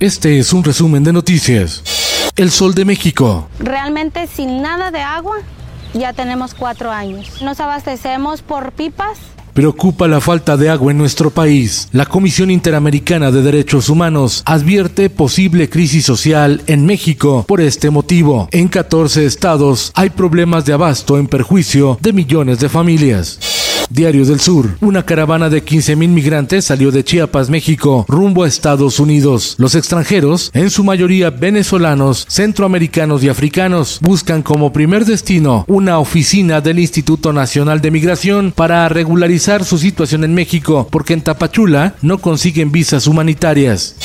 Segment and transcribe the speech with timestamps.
[0.00, 1.82] Este es un resumen de noticias.
[2.34, 3.50] El Sol de México.
[3.58, 5.36] Realmente sin nada de agua
[5.92, 7.42] ya tenemos cuatro años.
[7.42, 9.18] Nos abastecemos por pipas
[9.52, 11.88] Preocupa la falta de agua en nuestro país.
[11.92, 18.48] La Comisión Interamericana de Derechos Humanos advierte posible crisis social en México por este motivo.
[18.52, 23.59] En 14 estados hay problemas de abasto en perjuicio de millones de familias.
[23.90, 24.76] Diario del Sur.
[24.80, 29.56] Una caravana de 15.000 migrantes salió de Chiapas, México, rumbo a Estados Unidos.
[29.58, 36.60] Los extranjeros, en su mayoría venezolanos, centroamericanos y africanos, buscan como primer destino una oficina
[36.60, 42.18] del Instituto Nacional de Migración para regularizar su situación en México, porque en Tapachula no
[42.18, 43.96] consiguen visas humanitarias.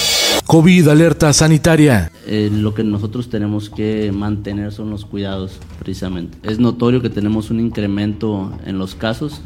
[0.46, 2.12] COVID alerta sanitaria.
[2.28, 6.38] Eh, lo que nosotros tenemos que mantener son los cuidados, precisamente.
[6.44, 9.42] Es notorio que tenemos un incremento en los casos,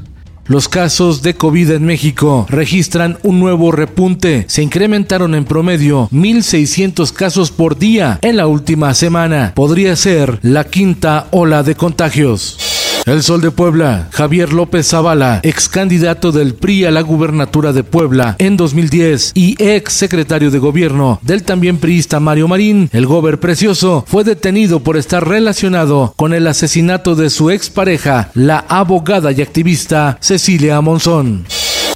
[0.50, 4.46] los casos de COVID en México registran un nuevo repunte.
[4.48, 9.54] Se incrementaron en promedio 1.600 casos por día en la última semana.
[9.56, 12.79] Podría ser la quinta ola de contagios.
[13.06, 17.84] El Sol de Puebla, Javier López Zavala, ex candidato del PRI a la gubernatura de
[17.84, 23.40] Puebla en 2010 y ex secretario de gobierno del también priista Mario Marín, el gober
[23.40, 29.42] precioso, fue detenido por estar relacionado con el asesinato de su expareja, la abogada y
[29.42, 31.46] activista Cecilia Monzón.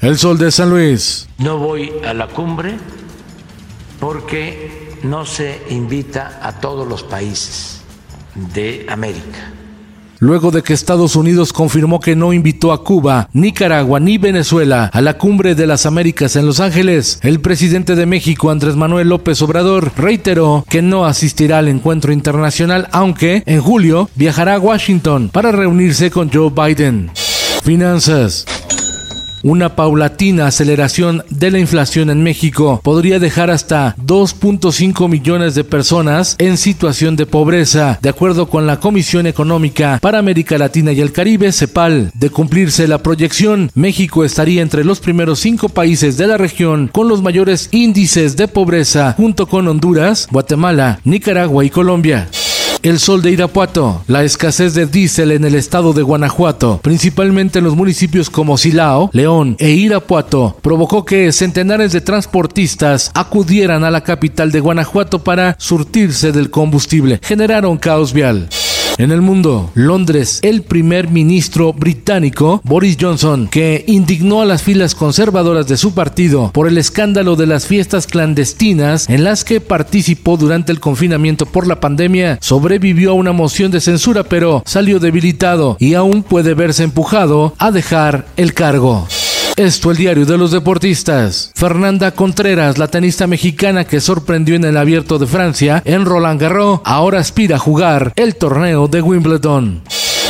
[0.02, 1.28] El Sol de San Luis.
[1.38, 2.76] No voy a la cumbre
[4.00, 7.82] porque no se invita a todos los países
[8.54, 9.54] de América
[10.24, 15.02] luego de que Estados Unidos confirmó que no invitó a Cuba, Nicaragua ni Venezuela a
[15.02, 17.20] la cumbre de las Américas en Los Ángeles.
[17.22, 22.88] El presidente de México, Andrés Manuel López Obrador, reiteró que no asistirá al encuentro internacional,
[22.92, 27.12] aunque en julio viajará a Washington para reunirse con Joe Biden.
[27.64, 28.46] Finanzas.
[29.44, 36.38] Una paulatina aceleración de la inflación en México podría dejar hasta 2.5 millones de personas
[36.40, 41.12] en situación de pobreza, de acuerdo con la Comisión Económica para América Latina y el
[41.12, 42.12] Caribe, CEPAL.
[42.14, 47.10] De cumplirse la proyección, México estaría entre los primeros cinco países de la región con
[47.10, 52.30] los mayores índices de pobreza, junto con Honduras, Guatemala, Nicaragua y Colombia.
[52.84, 57.64] El sol de Irapuato, la escasez de diésel en el estado de Guanajuato, principalmente en
[57.64, 64.02] los municipios como Silao, León e Irapuato, provocó que centenares de transportistas acudieran a la
[64.02, 67.22] capital de Guanajuato para surtirse del combustible.
[67.24, 68.50] Generaron caos vial.
[68.98, 74.94] En el mundo, Londres, el primer ministro británico, Boris Johnson, que indignó a las filas
[74.94, 80.38] conservadoras de su partido por el escándalo de las fiestas clandestinas en las que participó
[80.38, 85.76] durante el confinamiento por la pandemia, sobrevivió a una moción de censura pero salió debilitado
[85.80, 89.08] y aún puede verse empujado a dejar el cargo.
[89.56, 91.52] Esto el diario de los deportistas.
[91.54, 96.82] Fernanda Contreras, la tenista mexicana que sorprendió en el abierto de Francia en Roland Garros,
[96.84, 99.84] ahora aspira a jugar el torneo de Wimbledon.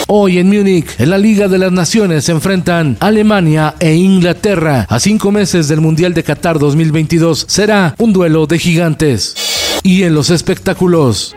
[0.08, 4.86] Hoy en Múnich, en la Liga de las Naciones, se enfrentan Alemania e Inglaterra.
[4.90, 9.36] A cinco meses del Mundial de Qatar 2022 será un duelo de gigantes.
[9.84, 11.34] Y en los espectáculos,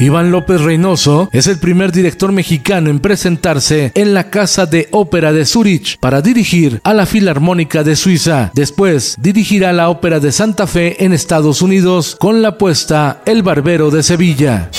[0.00, 5.30] Iván López Reynoso es el primer director mexicano en presentarse en la Casa de Ópera
[5.30, 8.50] de Zurich para dirigir a la Filarmónica de Suiza.
[8.54, 13.90] Después dirigirá la Ópera de Santa Fe en Estados Unidos con la puesta El Barbero
[13.90, 14.70] de Sevilla.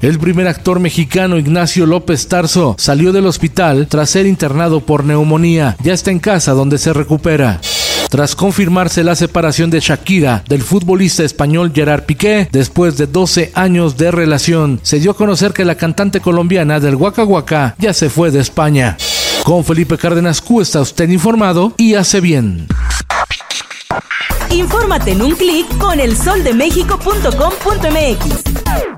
[0.00, 5.76] El primer actor mexicano Ignacio López Tarso salió del hospital tras ser internado por neumonía.
[5.82, 7.60] Ya está en casa donde se recupera.
[8.08, 13.96] Tras confirmarse la separación de Shakira del futbolista español Gerard Piqué, después de 12 años
[13.96, 18.30] de relación, se dio a conocer que la cantante colombiana del Waka ya se fue
[18.30, 18.96] de España.
[19.44, 22.66] Con Felipe Cárdenas Q está usted informado y hace bien.
[24.50, 28.97] Infórmate en un clic con elsoldemexico.com.mx.